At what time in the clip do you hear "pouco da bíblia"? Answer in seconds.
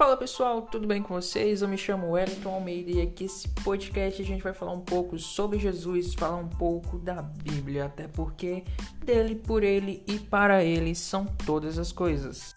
6.48-7.84